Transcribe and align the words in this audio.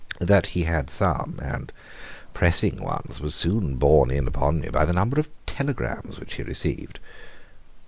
That 0.19 0.47
he 0.57 0.63
had 0.63 0.89
some, 0.89 1.37
and 1.43 1.71
pressing 2.33 2.81
ones, 2.81 3.21
was 3.21 3.35
soon 3.35 3.75
borne 3.75 4.09
in 4.09 4.27
upon 4.27 4.59
me 4.61 4.69
by 4.69 4.83
the 4.83 4.93
number 4.93 5.19
of 5.19 5.29
telegrams 5.45 6.19
which 6.19 6.33
he 6.33 6.41
received. 6.41 6.99